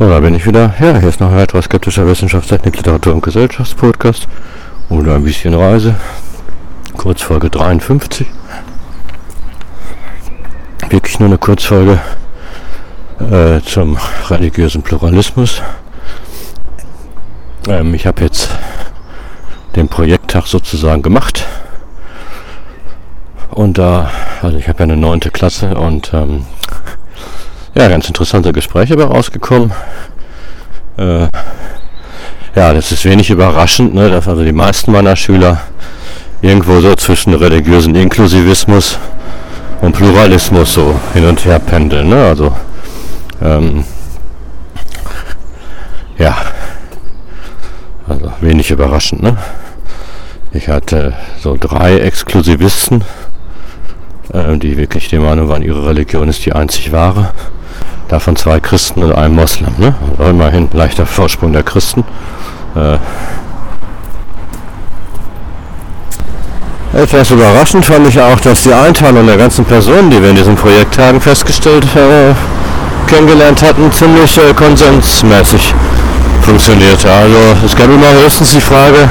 [0.00, 0.72] So, da bin ich wieder.
[0.80, 4.28] Ja, hier ist noch ein weiterer skeptischer Wissenschaftstechnik, Literatur und Gesellschaftspodcast.
[4.88, 5.94] Oder ein bisschen Reise.
[6.96, 8.26] Kurzfolge 53.
[10.88, 11.98] Wirklich nur eine Kurzfolge
[13.30, 13.98] äh, zum
[14.30, 15.60] religiösen Pluralismus.
[17.68, 18.48] Ähm, ich habe jetzt
[19.76, 21.44] den Projekttag sozusagen gemacht.
[23.50, 26.46] Und da, also ich habe ja eine neunte Klasse und ähm,
[27.74, 29.72] ja, ganz interessante Gespräche dabei rausgekommen.
[30.96, 31.28] Äh,
[32.54, 35.60] ja, das ist wenig überraschend, ne, dass also die meisten meiner Schüler
[36.42, 38.98] irgendwo so zwischen religiösen Inklusivismus
[39.80, 42.08] und Pluralismus so hin und her pendeln.
[42.08, 42.24] Ne?
[42.24, 42.54] Also
[43.42, 43.84] ähm,
[46.18, 46.36] ja,
[48.08, 49.22] also wenig überraschend.
[49.22, 49.36] Ne?
[50.52, 53.04] Ich hatte so drei Exklusivisten,
[54.32, 57.32] äh, die wirklich der Meinung waren, ihre Religion ist die einzig wahre.
[58.10, 59.72] Davon zwei Christen und ein Moslem.
[59.78, 59.94] Ne?
[60.18, 62.04] Also immerhin leichter Vorsprung der Christen.
[62.74, 62.98] Äh,
[66.92, 70.56] Etwas überraschend fand ich auch, dass die Einteilung der ganzen Personen, die wir in diesen
[70.56, 72.34] Projekttagen festgestellt äh,
[73.08, 75.72] kennengelernt hatten, ziemlich äh, konsensmäßig
[76.42, 77.08] funktionierte.
[77.08, 79.08] Also es gab immer höchstens die Frage,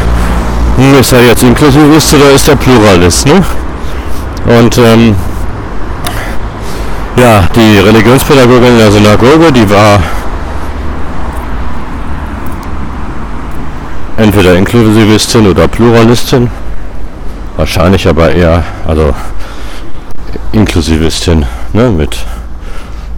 [0.76, 3.26] hm, ist er jetzt Inklusivist oder ist er Pluralist?
[3.26, 3.42] Ne?
[4.60, 5.16] Und ähm,
[7.20, 10.02] ja, die Religionspädagogin in der Synagoge, die war
[14.18, 16.50] entweder Inklusivistin oder Pluralistin.
[17.58, 19.14] Wahrscheinlich aber eher, also
[20.54, 22.18] Inklusivistin, ne, mit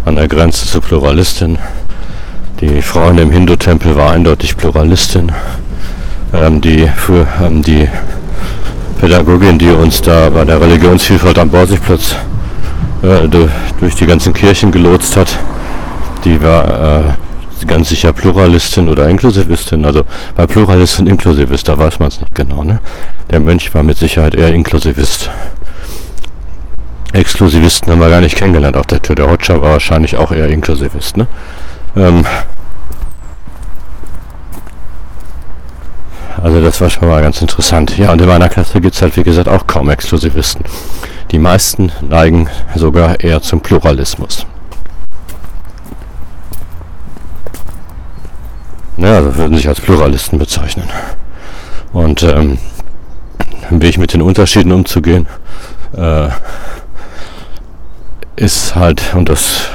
[0.05, 1.59] an der Grenze zur Pluralistin.
[2.59, 5.31] Die Frau in dem Hindu-Tempel war eindeutig Pluralistin.
[6.33, 7.87] Ähm, die, für, ähm, die
[8.99, 12.15] Pädagogin, die uns da bei der Religionsvielfalt am Borsigplatz
[13.01, 15.37] äh, durch die ganzen Kirchen gelotst hat,
[16.23, 19.85] die war äh, ganz sicher Pluralistin oder Inklusivistin.
[19.85, 20.03] Also
[20.35, 22.63] bei Pluralist und Inklusivist, da weiß man es nicht genau.
[22.63, 22.79] Ne?
[23.29, 25.29] Der Mönch war mit Sicherheit eher Inklusivist.
[27.13, 29.15] Exklusivisten haben wir gar nicht kennengelernt auf der Tür.
[29.15, 31.17] Der Hotscher war wahrscheinlich auch eher Inklusivist.
[31.17, 31.27] Ne?
[31.95, 32.25] Ähm
[36.41, 37.97] also das war schon mal ganz interessant.
[37.97, 40.63] Ja, und in meiner Klasse gibt es halt, wie gesagt, auch kaum Exklusivisten.
[41.31, 44.45] Die meisten neigen sogar eher zum Pluralismus.
[48.97, 50.89] Ja, also würden sich als Pluralisten bezeichnen.
[51.93, 52.57] Und ähm,
[53.69, 55.25] wie ich mit den Unterschieden umzugehen,
[55.95, 56.27] äh,
[58.35, 59.69] ist halt, und das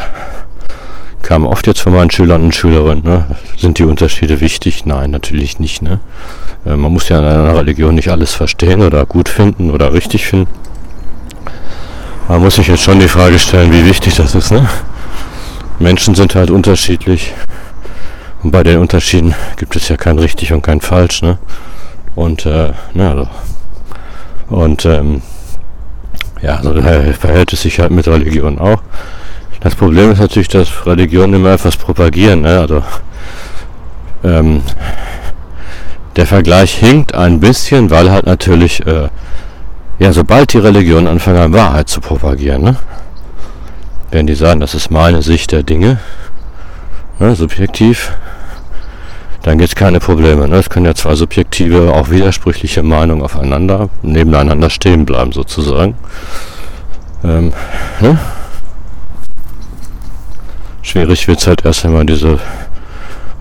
[1.22, 3.24] kam oft jetzt von meinen Schülern und Schülerinnen, ne?
[3.56, 4.84] sind die Unterschiede wichtig?
[4.84, 5.80] Nein, natürlich nicht.
[5.80, 6.00] Ne?
[6.66, 10.26] Äh, man muss ja in einer Religion nicht alles verstehen oder gut finden oder richtig
[10.26, 10.52] finden.
[12.28, 14.50] Man muss sich jetzt schon die Frage stellen, wie wichtig das ist.
[14.50, 14.69] Ne?
[15.78, 17.32] Menschen sind halt unterschiedlich
[18.42, 21.38] und bei den Unterschieden gibt es ja kein richtig und kein falsch, ne?
[22.15, 23.28] Und äh, na, also,
[24.48, 25.22] und ähm,
[26.42, 28.82] ja, so verhält es sich halt mit Religion auch.
[29.60, 32.42] Das Problem ist natürlich, dass Religionen immer etwas propagieren.
[32.42, 32.60] Ne?
[32.60, 32.82] Also
[34.22, 34.62] ähm,
[36.15, 39.09] der Vergleich hinkt ein bisschen, weil halt natürlich, äh,
[39.98, 42.76] ja, sobald die Religionen anfangen, Wahrheit zu propagieren, ne?
[44.10, 45.98] werden die sagen, das ist meine Sicht der Dinge,
[47.18, 48.12] ne, subjektiv,
[49.42, 50.48] dann gibt es keine Probleme.
[50.48, 50.56] Ne?
[50.56, 55.94] Es können ja zwei subjektive, auch widersprüchliche Meinungen aufeinander, nebeneinander stehen bleiben sozusagen.
[57.22, 57.52] Ähm,
[58.00, 58.18] ne?
[60.82, 62.40] Schwierig wird es halt erst, wenn man diese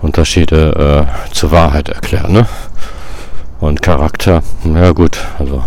[0.00, 2.32] Unterschiede äh, zur Wahrheit erklären.
[2.32, 2.46] Ne?
[3.58, 5.64] Und Charakter, ja gut, also.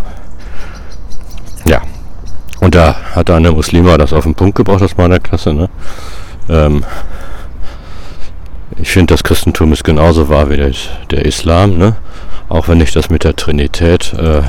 [2.59, 5.53] Und da hat eine Muslima das auf den Punkt gebracht aus meiner Klasse.
[5.53, 5.69] Ne?
[6.49, 6.83] Ähm,
[8.77, 10.71] ich finde, das Christentum ist genauso wahr wie der,
[11.09, 11.95] der Islam, ne?
[12.47, 14.41] Auch wenn ich das mit der Trinität äh,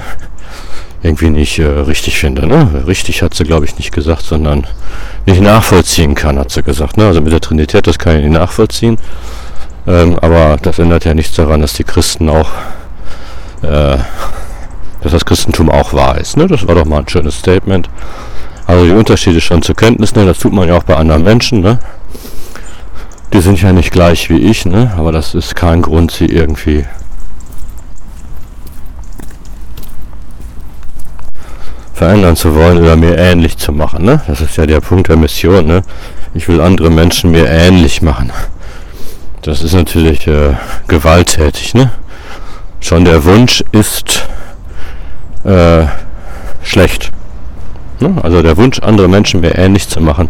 [1.03, 2.47] irgendwie nicht äh, richtig finde.
[2.47, 2.84] Ne?
[2.87, 4.66] Richtig hat sie, glaube ich, nicht gesagt, sondern
[5.27, 6.97] nicht nachvollziehen kann, hat sie gesagt.
[6.97, 7.06] Ne?
[7.06, 8.98] Also mit der Trinität, das kann ich nicht nachvollziehen.
[9.86, 12.51] Ähm, aber das ändert ja nichts daran, dass die Christen auch,
[13.63, 13.97] äh,
[15.02, 16.36] dass das Christentum auch wahr ist.
[16.36, 16.47] Ne?
[16.47, 17.88] Das war doch mal ein schönes Statement.
[18.66, 21.60] Also die Unterschiede schon zur Kenntnis nehmen, das tut man ja auch bei anderen Menschen.
[21.60, 21.78] Ne?
[23.32, 24.92] Die sind ja nicht gleich wie ich, ne?
[24.97, 26.84] aber das ist kein Grund, sie irgendwie
[31.94, 34.04] verändern zu wollen oder mir ähnlich zu machen.
[34.04, 34.22] Ne?
[34.26, 35.66] Das ist ja der Punkt der Mission.
[35.66, 35.82] Ne?
[36.32, 38.32] Ich will andere Menschen mir ähnlich machen.
[39.42, 40.54] Das ist natürlich äh,
[40.88, 41.74] gewalttätig.
[41.74, 41.91] Ne?
[42.80, 44.28] Schon der Wunsch ist
[45.45, 45.87] äh,
[46.63, 47.10] schlecht.
[48.01, 48.15] Ne?
[48.22, 50.28] Also der Wunsch, andere Menschen mir ähnlich zu machen,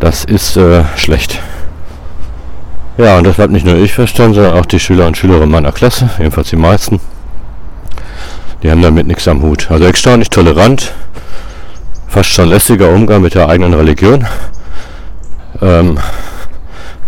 [0.00, 1.40] das ist äh, schlecht.
[2.98, 5.72] Ja, und das hat nicht nur ich verstanden, sondern auch die Schüler und Schülerinnen meiner
[5.72, 7.00] Klasse, jedenfalls die meisten.
[8.62, 9.70] Die haben damit nichts am Hut.
[9.70, 10.92] Also erstaunlich tolerant,
[12.06, 14.26] fast schon lässiger Umgang mit der eigenen Religion.
[15.60, 15.98] Ähm,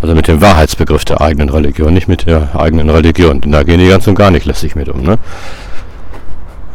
[0.01, 3.41] also mit dem Wahrheitsbegriff der eigenen Religion, nicht mit der eigenen Religion.
[3.41, 5.03] Denn da gehen die ganz und gar nicht lässig mit um.
[5.03, 5.17] Ne?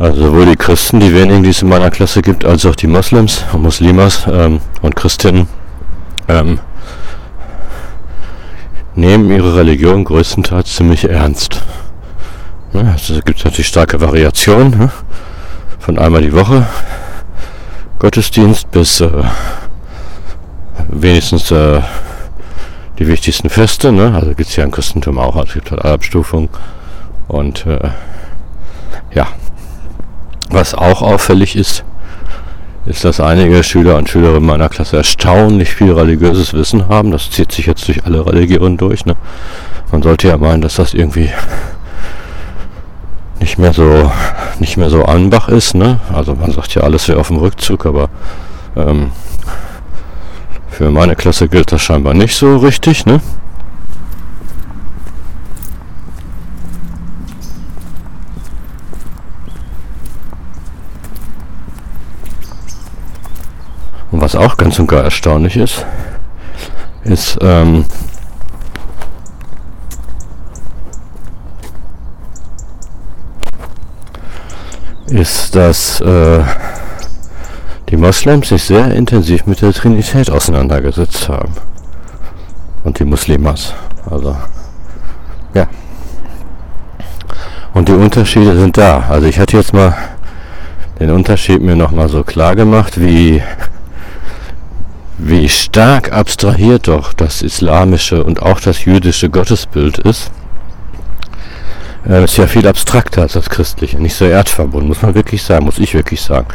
[0.00, 2.86] Also sowohl die Christen, die wenigen, die es in meiner Klasse gibt, als auch die
[2.86, 5.46] Moslems und Muslimas ähm, und Christinnen
[6.26, 6.58] ähm,
[8.94, 11.60] nehmen ihre Religion größtenteils ziemlich ernst.
[12.72, 12.90] Ne?
[12.90, 14.70] Also gibt es natürlich starke Variationen.
[14.70, 14.90] Ne?
[15.78, 16.66] Von einmal die Woche
[17.98, 19.10] Gottesdienst bis äh,
[20.88, 21.82] wenigstens äh,
[22.98, 23.92] die wichtigsten Feste.
[23.92, 24.14] Ne?
[24.14, 25.36] Also gibt es ja im Christentum auch.
[25.36, 26.48] Also es gibt halt Abstufungen.
[27.28, 27.90] Und äh,
[29.12, 29.28] ja,
[30.50, 31.84] was auch auffällig ist,
[32.86, 37.10] ist, dass einige Schüler und Schülerinnen meiner Klasse erstaunlich viel religiöses Wissen haben.
[37.10, 39.04] Das zieht sich jetzt durch alle Religionen durch.
[39.06, 39.16] Ne?
[39.92, 41.30] Man sollte ja meinen, dass das irgendwie
[43.40, 44.10] nicht mehr so
[44.58, 45.74] nicht mehr so Anbach ist.
[45.74, 45.98] Ne?
[46.12, 48.08] Also man sagt ja, alles wäre auf dem Rückzug, aber
[48.76, 49.10] ähm,
[50.68, 53.06] für meine Klasse gilt das scheinbar nicht so richtig.
[53.06, 53.20] Ne?
[64.34, 65.84] Was auch ganz und gar erstaunlich ist,
[67.02, 67.84] ist, ähm,
[75.08, 76.44] ist, dass äh,
[77.88, 81.52] die Moslems sich sehr intensiv mit der Trinität auseinandergesetzt haben.
[82.84, 83.74] Und die Muslimas.
[84.08, 84.36] Also,
[85.54, 85.66] ja.
[87.74, 89.06] Und die Unterschiede sind da.
[89.08, 89.96] Also ich hatte jetzt mal
[91.00, 93.42] den Unterschied mir nochmal so klar gemacht, wie
[95.22, 100.30] wie stark abstrahiert doch das islamische und auch das jüdische Gottesbild ist.
[102.08, 105.66] Äh, ist ja viel abstrakter als das christliche, nicht so erdverbunden, muss man wirklich sagen,
[105.66, 106.46] muss ich wirklich sagen.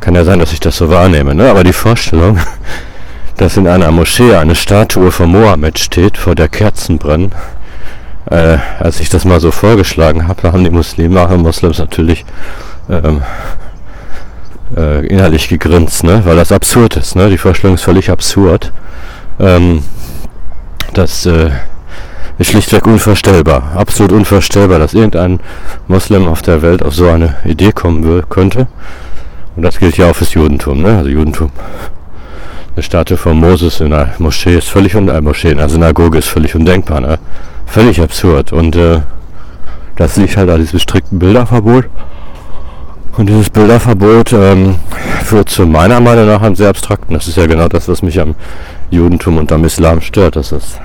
[0.00, 1.50] Kann ja sein, dass ich das so wahrnehme, ne?
[1.50, 2.38] aber die Vorstellung,
[3.36, 7.32] dass in einer Moschee eine Statue von Mohammed steht, vor der Kerzen brennen,
[8.30, 12.24] äh, als ich das mal so vorgeschlagen habe, haben die Muslime und Moslems natürlich
[12.88, 13.22] ähm,
[14.76, 16.22] äh, innerlich gegrinst, ne?
[16.24, 17.16] weil das absurd ist.
[17.16, 17.30] Ne?
[17.30, 18.72] Die Vorstellung ist völlig absurd.
[19.38, 19.82] Ähm,
[20.92, 21.50] das äh,
[22.38, 23.72] ist schlichtweg unvorstellbar.
[23.76, 25.40] Absolut unvorstellbar, dass irgendein
[25.88, 28.66] Moslem auf der Welt auf so eine Idee kommen könnte.
[29.56, 30.82] Und das gilt ja auch fürs Judentum.
[30.82, 30.98] Ne?
[30.98, 31.50] Also Judentum.
[32.74, 36.18] Eine Statue von Moses in einer Moschee ist völlig un äh, Moschee, in einer Synagoge
[36.18, 37.00] ist völlig undenkbar.
[37.00, 37.18] Ne?
[37.66, 38.52] Völlig absurd.
[38.52, 39.00] Und äh,
[39.96, 41.84] das liegt halt an diesem strikten Bilderverbot.
[43.16, 44.76] Und dieses Bilderverbot ähm,
[45.22, 47.14] führt zu meiner Meinung nach einem sehr abstrakten.
[47.14, 48.34] Das ist ja genau das, was mich am
[48.90, 50.80] Judentum und am Islam stört, dass das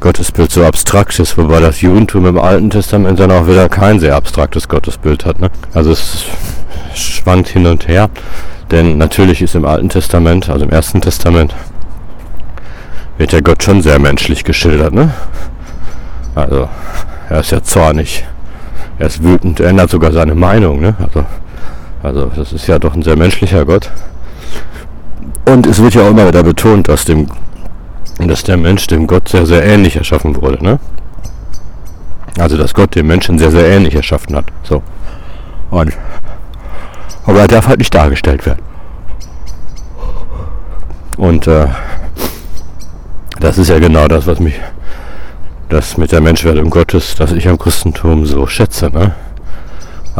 [0.00, 4.16] Gottesbild so abstrakt ist, wobei das Judentum im Alten Testament dann auch wieder kein sehr
[4.16, 5.40] abstraktes Gottesbild hat.
[5.40, 5.50] Ne?
[5.74, 6.24] Also es
[6.94, 8.08] schwankt hin und her,
[8.70, 11.54] denn natürlich ist im Alten Testament, also im Ersten Testament,
[13.18, 14.94] wird der Gott schon sehr menschlich geschildert.
[14.94, 15.12] Ne?
[16.34, 16.70] Also
[17.28, 18.24] er ist ja zornig,
[18.98, 20.80] er ist wütend, er ändert sogar seine Meinung.
[20.80, 20.94] Ne?
[20.98, 21.26] Also
[22.02, 23.90] also das ist ja doch ein sehr menschlicher Gott.
[25.44, 27.26] Und es wird ja auch immer wieder betont, dass, dem,
[28.18, 30.62] dass der Mensch dem Gott sehr, sehr ähnlich erschaffen wurde.
[30.62, 30.78] Ne?
[32.38, 34.46] Also dass Gott den Menschen sehr, sehr ähnlich erschaffen hat.
[34.62, 34.82] So.
[35.70, 35.96] Und,
[37.26, 38.62] aber er darf halt nicht dargestellt werden.
[41.16, 41.66] Und äh,
[43.40, 44.58] das ist ja genau das, was mich
[45.68, 48.90] das mit der Menschwerdung Gottes, das ich am Christentum so schätze.
[48.90, 49.14] Ne?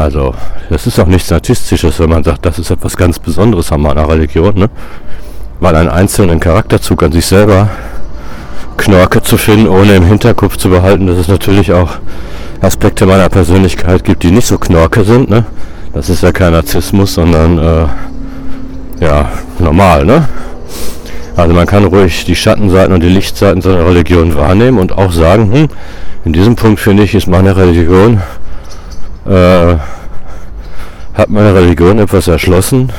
[0.00, 0.32] Also,
[0.70, 4.08] das ist auch nichts Statistisches, wenn man sagt, das ist etwas ganz Besonderes an meiner
[4.08, 4.70] Religion, ne?
[5.60, 7.68] Weil einen einzelnen Charakterzug an sich selber
[8.78, 11.90] Knorke zu finden, ohne im Hinterkopf zu behalten, dass es natürlich auch
[12.62, 15.44] Aspekte meiner Persönlichkeit gibt, die nicht so Knorke sind, ne?
[15.92, 19.28] Das ist ja kein Narzissmus, sondern äh, ja,
[19.58, 20.26] normal, ne?
[21.36, 25.52] Also man kann ruhig die Schattenseiten und die Lichtseiten seiner Religion wahrnehmen und auch sagen,
[25.52, 25.68] hm,
[26.24, 28.22] in diesem Punkt finde ich, ist meine Religion
[29.26, 29.76] äh,
[31.14, 32.92] hat meine Religion etwas erschlossen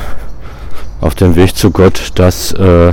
[1.00, 2.92] auf dem Weg zu Gott, das äh,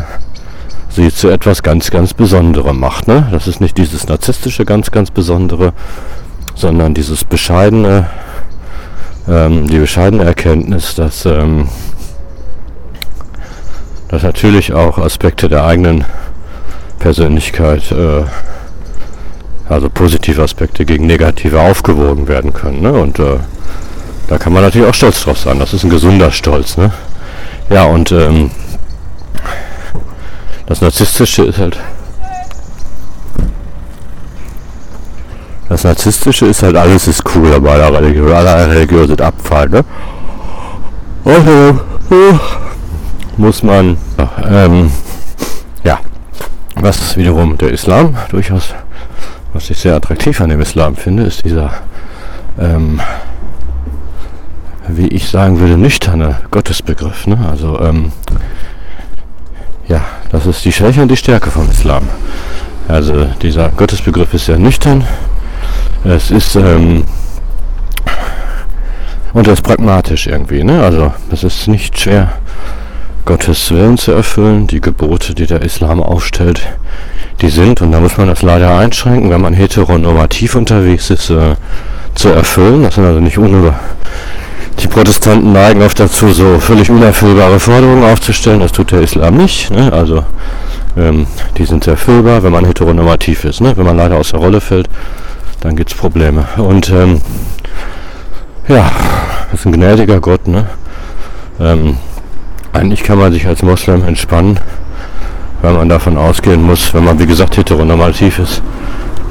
[0.89, 3.07] sie zu etwas ganz, ganz Besonderem macht.
[3.07, 3.27] Ne?
[3.31, 5.73] Das ist nicht dieses narzisstische ganz, ganz Besondere,
[6.55, 8.07] sondern dieses bescheidene,
[9.27, 11.69] ähm, die bescheidene Erkenntnis, dass, ähm,
[14.07, 16.05] dass natürlich auch Aspekte der eigenen
[16.97, 18.23] Persönlichkeit äh,
[19.69, 22.81] also positive Aspekte gegen negative aufgewogen werden können.
[22.81, 22.91] Ne?
[22.91, 23.37] Und äh,
[24.27, 25.59] da kann man natürlich auch stolz drauf sein.
[25.59, 26.75] Das ist ein gesunder Stolz.
[26.75, 26.91] Ne?
[27.69, 28.51] Ja, und ähm,
[30.65, 31.77] das Narzisstische ist halt.
[35.69, 38.31] Das Narzisstische ist halt, alles ist cool bei aller Religion.
[38.31, 39.85] Alle Religionen sind Abfall, ne?
[41.23, 41.73] Und, äh,
[43.37, 43.97] muss man,
[44.49, 44.91] ähm,
[45.83, 45.99] ja,
[46.75, 48.73] was wiederum der Islam durchaus,
[49.53, 51.73] was ich sehr attraktiv an dem Islam finde, ist dieser,
[52.59, 52.99] ähm,
[54.87, 57.27] wie ich sagen würde, nüchterne Gottesbegriff.
[57.27, 57.37] Ne?
[57.49, 58.11] Also, ähm,
[59.87, 60.01] ja,
[60.31, 62.07] das ist die Schwäche und die Stärke vom Islam.
[62.87, 65.03] Also dieser Gottesbegriff ist sehr nüchtern.
[66.03, 67.03] Es ist ähm,
[69.33, 70.63] und er ist pragmatisch irgendwie.
[70.63, 70.83] Ne?
[70.83, 72.33] Also es ist nicht schwer,
[73.29, 74.65] Gottes Willen zu erfüllen.
[74.65, 76.63] Die Gebote, die der Islam aufstellt,
[77.41, 81.53] die sind, und da muss man das leider einschränken, wenn man heteronormativ unterwegs ist, äh,
[82.15, 82.81] zu erfüllen.
[82.81, 83.75] Das sind also nicht ohne
[84.79, 88.61] die Protestanten neigen oft dazu, so völlig unerfüllbare Forderungen aufzustellen.
[88.61, 89.69] Das tut der Islam nicht.
[89.69, 89.93] Ne?
[89.93, 90.25] Also
[90.97, 91.27] ähm,
[91.59, 93.61] die sind erfüllbar, wenn man heteronormativ ist.
[93.61, 93.77] Ne?
[93.77, 94.89] Wenn man leider aus der Rolle fällt,
[95.59, 96.47] dann gibt es Probleme.
[96.57, 97.21] Und ähm,
[98.67, 98.89] ja,
[99.51, 100.47] das ist ein gnädiger Gott.
[100.47, 100.65] Ne?
[101.59, 101.97] Ähm,
[102.73, 104.59] eigentlich kann man sich als Moslem entspannen,
[105.61, 108.61] weil man davon ausgehen muss, wenn man wie gesagt heteronormativ ist,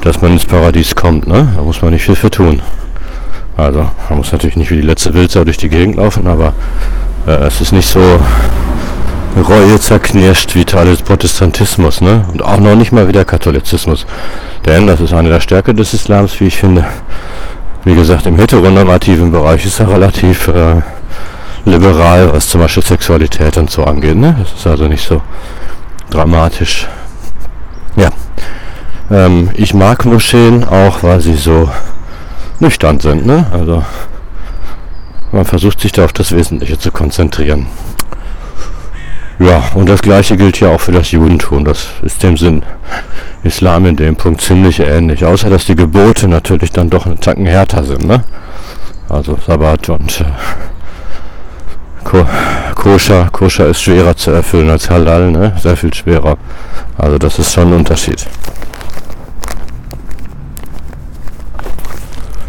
[0.01, 1.27] dass man ins Paradies kommt.
[1.27, 1.47] Ne?
[1.55, 2.61] Da muss man nicht viel für tun.
[3.57, 6.53] Also man muss natürlich nicht wie die letzte Wildsau durch die Gegend laufen, aber
[7.27, 7.99] äh, es ist nicht so
[9.37, 12.25] Reue zerknirscht wie Teile des Protestantismus, ne?
[12.31, 14.05] Und auch noch nicht mal wie der Katholizismus.
[14.65, 16.85] Denn das ist eine der Stärke des Islams, wie ich finde.
[17.83, 20.81] Wie gesagt, im heteronormativen Bereich ist er relativ äh,
[21.65, 24.15] liberal, was zum Beispiel Sexualität und so angeht.
[24.15, 24.35] Ne?
[24.39, 25.21] Das ist also nicht so
[26.09, 26.87] dramatisch.
[27.95, 28.09] Ja.
[29.11, 31.69] Ähm, ich mag Moscheen auch, weil sie so
[32.59, 33.25] nüchtern sind.
[33.25, 33.45] Ne?
[33.51, 33.83] Also
[35.31, 37.67] man versucht sich da auf das Wesentliche zu konzentrieren.
[39.39, 41.63] Ja, und das gleiche gilt ja auch für das Judentum.
[41.63, 42.63] Das ist dem Sinn
[43.43, 45.23] Islam in dem Punkt ziemlich ähnlich.
[45.23, 48.05] Außer dass die Gebote natürlich dann doch einen Tacken härter sind.
[48.05, 48.23] Ne?
[49.07, 50.25] Also Sabbat und äh,
[52.09, 52.25] Ko
[52.73, 53.29] Koscher.
[53.31, 55.53] Koscher ist schwerer zu erfüllen als Halal, ne?
[55.61, 56.37] sehr viel schwerer.
[56.97, 58.25] Also das ist schon ein Unterschied.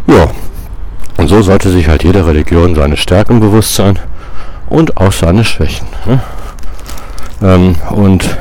[0.06, 0.28] Ja,
[1.18, 3.98] und so sollte sich halt jede Religion seine Stärken bewusst sein
[4.70, 5.86] und auch seine Schwächen.
[6.06, 6.20] Ne?
[7.42, 8.36] Ähm, und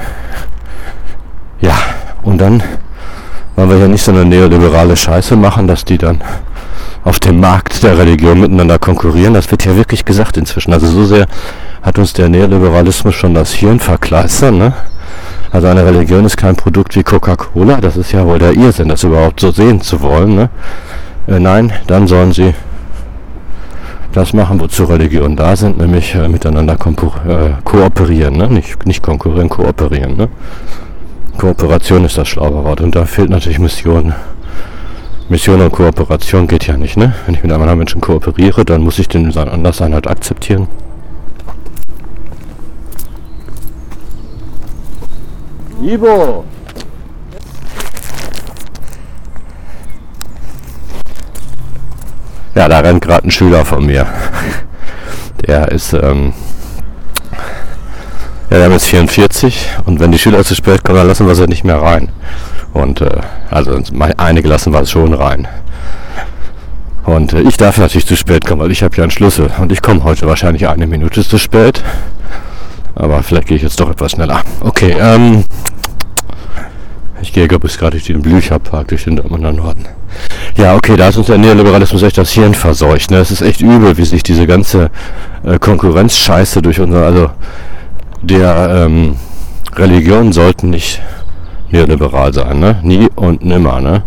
[1.59, 1.75] ja,
[2.21, 2.63] und dann
[3.57, 6.21] wollen wir ja nicht so eine neoliberale Scheiße machen, dass die dann
[7.09, 9.33] auf dem Markt der Religion miteinander konkurrieren.
[9.33, 10.71] Das wird ja wirklich gesagt inzwischen.
[10.73, 11.25] Also so sehr
[11.81, 14.53] hat uns der Neoliberalismus schon das Hirn verkleistert.
[14.53, 14.73] Ne?
[15.51, 17.81] Also eine Religion ist kein Produkt wie Coca-Cola.
[17.81, 20.35] Das ist ja wohl der Irrsinn, das überhaupt so sehen zu wollen.
[20.35, 20.49] Ne?
[21.27, 22.53] Äh, nein, dann sollen sie
[24.11, 28.47] das machen, wozu Religionen da sind, nämlich äh, miteinander äh, kooperieren, ne?
[28.49, 30.15] nicht, nicht konkurrieren, kooperieren.
[30.15, 30.27] Ne?
[31.39, 34.13] Kooperation ist das schlaue Wort und da fehlt natürlich Mission.
[35.29, 36.97] Mission und Kooperation geht ja nicht.
[36.97, 37.13] Ne?
[37.25, 40.67] Wenn ich mit einem anderen Menschen kooperiere, dann muss ich den sein Anderssein halt akzeptieren.
[45.83, 46.43] Ivo!
[52.55, 54.07] Ja, da rennt gerade ein Schüler von mir.
[55.45, 56.33] Der ist, ähm,
[58.49, 61.45] ja, der ist 44 und wenn die Schüler zu spät kommen, dann lassen wir sie
[61.45, 62.09] nicht mehr rein.
[62.73, 63.09] Und äh,
[63.49, 63.79] also
[64.17, 65.47] einige lassen wir es schon rein.
[67.05, 69.49] Und äh, ich darf natürlich zu spät kommen, weil ich habe ja einen Schlüssel.
[69.59, 71.83] Und ich komme heute wahrscheinlich eine Minute zu spät.
[72.95, 74.41] Aber vielleicht gehe ich jetzt doch etwas schneller.
[74.61, 75.45] Okay, ähm,
[77.21, 79.85] ich gehe, ich, gerade durch den Blücherpark, durch den Dortmunder Norden.
[80.57, 83.11] Ja, okay, da ist uns der Neoliberalismus echt das Hirn verseucht.
[83.11, 83.17] Ne?
[83.17, 84.89] Es ist echt übel, wie sich diese ganze
[85.43, 87.29] äh, Konkurrenzscheiße durch unser, also
[88.21, 89.15] der ähm,
[89.75, 91.01] Religionen sollten nicht
[91.71, 92.79] neoliberal sein, ne?
[92.83, 94.03] Nie und nimmer, ne?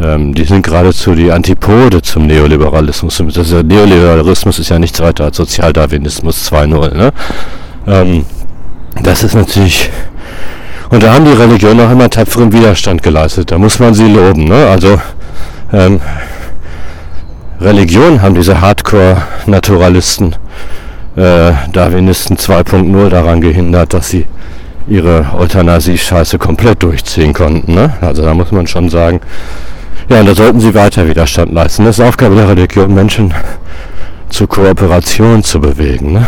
[0.00, 3.22] Ähm, die sind geradezu die Antipode zum Neoliberalismus.
[3.34, 7.12] Das der Neoliberalismus ist ja nichts weiter als Sozialdarwinismus 2.0, ne?
[7.86, 8.24] Ähm,
[9.02, 9.90] das ist natürlich
[10.90, 13.50] und da haben die Religionen auch immer tapferen Widerstand geleistet.
[13.50, 14.44] Da muss man sie loben.
[14.44, 14.66] Ne?
[14.68, 14.98] Also
[15.72, 16.00] ähm,
[17.60, 20.34] Religion haben diese Hardcore-Naturalisten,
[21.16, 24.26] äh, Darwinisten 2.0 daran gehindert, dass sie
[24.88, 27.74] ihre Euthanasie-Scheiße komplett durchziehen konnten.
[27.74, 27.92] Ne?
[28.00, 29.20] Also da muss man schon sagen,
[30.08, 31.84] ja, und da sollten sie weiter Widerstand leisten.
[31.84, 33.34] Das ist Aufgabe der Religion, Menschen
[34.30, 36.12] zur Kooperation zu bewegen.
[36.12, 36.26] Ne?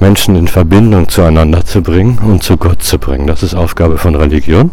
[0.00, 3.26] Menschen in Verbindung zueinander zu bringen und zu Gott zu bringen.
[3.26, 4.70] Das ist Aufgabe von Religion.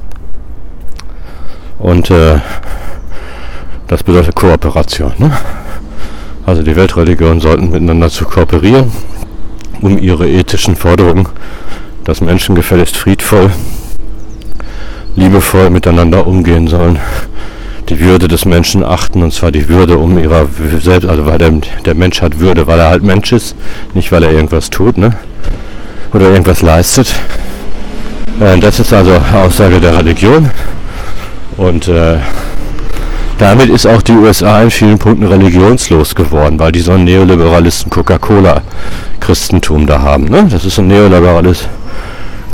[1.77, 2.39] Und äh,
[3.87, 5.13] das bedeutet Kooperation.
[5.17, 5.31] Ne?
[6.45, 8.91] Also die Weltreligionen sollten miteinander zu kooperieren,
[9.81, 11.27] um ihre ethischen Forderungen,
[12.05, 13.51] dass Menschen gefälligst friedvoll,
[15.15, 16.99] liebevoll miteinander umgehen sollen,
[17.89, 20.47] die Würde des Menschen achten und zwar die Würde um ihrer
[20.79, 21.51] selbst, also weil der,
[21.85, 23.55] der Mensch hat Würde, weil er halt Mensch ist,
[23.93, 25.11] nicht weil er irgendwas tut, ne?
[26.13, 27.13] Oder irgendwas leistet.
[28.39, 30.49] Äh, das ist also Aussage der Religion.
[31.57, 32.17] Und äh,
[33.37, 37.89] damit ist auch die USA in vielen Punkten religionslos geworden, weil die so einen Neoliberalisten
[37.89, 40.25] Coca-Cola-Christentum da haben.
[40.25, 40.47] Ne?
[40.49, 41.67] Das ist ein neoliberales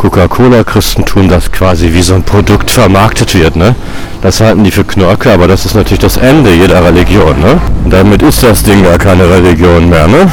[0.01, 3.55] Coca-Cola-Christentum, das quasi wie so ein Produkt vermarktet wird.
[3.55, 3.75] Ne?
[4.23, 7.39] Das halten die für Knorke, aber das ist natürlich das Ende jeder Religion.
[7.39, 7.61] Ne?
[7.83, 10.07] Und damit ist das Ding gar keine Religion mehr.
[10.07, 10.31] Ne?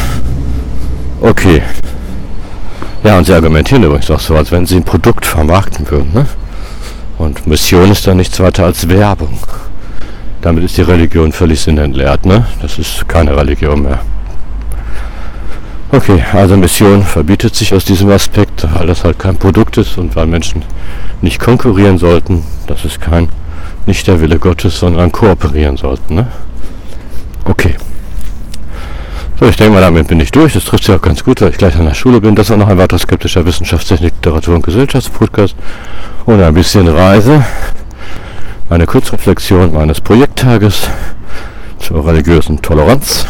[1.20, 1.60] Okay.
[3.04, 6.14] Ja, und sie argumentieren übrigens auch so, als wenn sie ein Produkt vermarkten würden.
[6.14, 6.24] Ne?
[7.18, 9.38] Und Mission ist dann nichts weiter als Werbung.
[10.40, 12.24] Damit ist die Religion völlig sinnentleert.
[12.24, 12.46] Ne?
[12.62, 14.00] Das ist keine Religion mehr.
[15.90, 20.14] Okay, also Mission verbietet sich aus diesem Aspekt, weil das halt kein Produkt ist und
[20.16, 20.62] weil Menschen
[21.22, 22.44] nicht konkurrieren sollten.
[22.66, 23.30] Das ist kein,
[23.86, 26.16] nicht der Wille Gottes, sondern kooperieren sollten.
[26.16, 26.26] Ne?
[27.46, 27.74] Okay.
[29.40, 30.52] So, ich denke mal, damit bin ich durch.
[30.52, 32.34] Das trifft sich auch ganz gut, weil ich gleich an der Schule bin.
[32.34, 35.56] Das auch noch ein weiterer skeptischer Wissenschaftstechnik, Literatur und Gesellschaftspodcast.
[36.26, 37.46] Und ein bisschen Reise.
[38.68, 40.82] Eine Kurzreflexion meines Projekttages
[41.78, 43.24] zur religiösen Toleranz.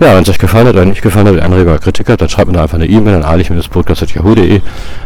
[0.00, 2.28] Ja, wenn es euch gefallen hat oder nicht gefallen hat, Anreger oder Kritik hat, dann
[2.28, 4.60] schreibt mir doch einfach eine E-Mail an eilig-podcast.yahoo.de,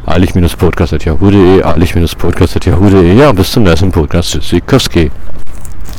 [0.06, 3.14] eilig-podcast.yahoo.de, eilig-podcast.yahoo.de.
[3.14, 4.32] Ja, bis zum nächsten Podcast.
[4.32, 5.10] Tschüssikowski.